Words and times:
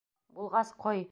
Булғас, 0.39 0.75
ҡой. 0.85 0.99